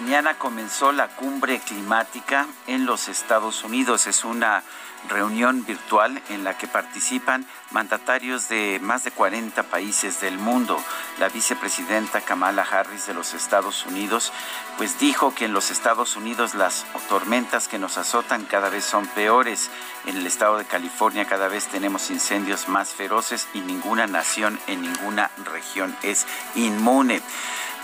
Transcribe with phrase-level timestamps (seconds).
[0.00, 4.06] Mañana comenzó la cumbre climática en los Estados Unidos.
[4.06, 4.62] Es una
[5.08, 10.80] reunión virtual en la que participan mandatarios de más de 40 países del mundo.
[11.18, 14.32] La vicepresidenta Kamala Harris de los Estados Unidos
[14.76, 19.04] pues dijo que en los Estados Unidos las tormentas que nos azotan cada vez son
[19.08, 19.68] peores.
[20.06, 24.80] En el estado de California cada vez tenemos incendios más feroces y ninguna nación en
[24.80, 27.20] ninguna región es inmune.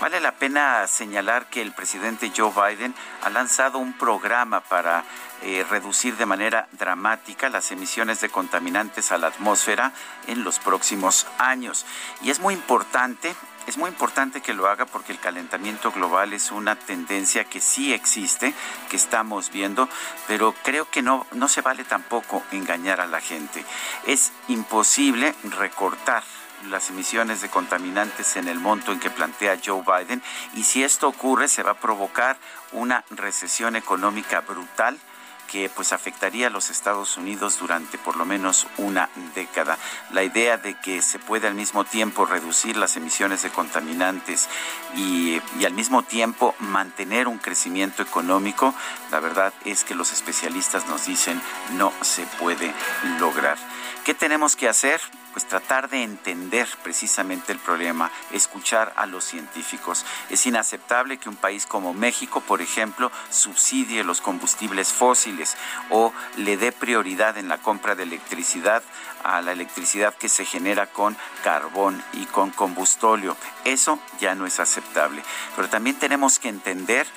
[0.01, 2.93] Vale la pena señalar que el presidente Joe Biden
[3.23, 5.05] ha lanzado un programa para
[5.41, 9.93] eh, reducir de manera dramática las emisiones de contaminantes a la atmósfera
[10.27, 11.85] en los próximos años.
[12.21, 13.35] Y es muy importante
[13.67, 17.93] es muy importante que lo haga porque el calentamiento global es una tendencia que sí
[17.93, 18.53] existe,
[18.91, 19.89] que estamos viendo,
[20.27, 23.65] pero creo que no, no se vale tampoco engañar a la gente.
[24.05, 26.23] Es imposible recortar
[26.69, 30.21] las emisiones de contaminantes en el monto en que plantea Joe Biden
[30.55, 32.37] y si esto ocurre se va a provocar
[32.71, 34.99] una recesión económica brutal
[35.45, 39.77] que pues afectaría a los Estados Unidos durante por lo menos una década.
[40.11, 44.49] La idea de que se puede al mismo tiempo reducir las emisiones de contaminantes
[44.95, 48.73] y, y al mismo tiempo mantener un crecimiento económico,
[49.11, 51.41] la verdad es que los especialistas nos dicen
[51.73, 52.73] no se puede
[53.19, 53.57] lograr.
[54.03, 55.01] ¿Qué tenemos que hacer?
[55.35, 60.05] Pues tratar de entender precisamente el problema, escuchar a los científicos.
[60.29, 65.57] Es inaceptable que un país como México, por ejemplo, subsidie los combustibles fósiles
[65.89, 68.81] o le dé prioridad en la compra de electricidad
[69.25, 73.35] a la electricidad que se genera con carbón y con combustóleo.
[73.65, 75.23] Eso ya no es aceptable.
[75.55, 77.07] Pero también tenemos que entender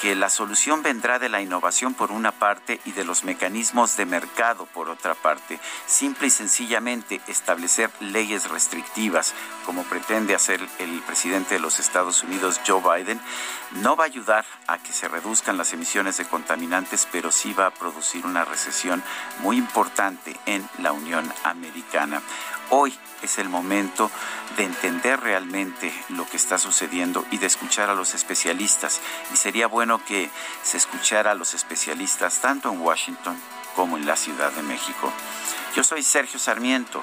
[0.00, 4.06] que la solución vendrá de la innovación por una parte y de los mecanismos de
[4.06, 5.58] mercado por otra parte.
[5.86, 7.67] Simple y sencillamente establecer
[8.00, 9.34] leyes restrictivas,
[9.64, 13.20] como pretende hacer el presidente de los Estados Unidos, Joe Biden,
[13.82, 17.66] no va a ayudar a que se reduzcan las emisiones de contaminantes, pero sí va
[17.66, 19.02] a producir una recesión
[19.40, 22.22] muy importante en la Unión Americana.
[22.70, 24.10] Hoy es el momento
[24.56, 29.00] de entender realmente lo que está sucediendo y de escuchar a los especialistas.
[29.32, 30.30] Y sería bueno que
[30.62, 33.36] se escuchara a los especialistas tanto en Washington
[33.74, 35.12] como en la Ciudad de México.
[35.74, 37.02] Yo soy Sergio Sarmiento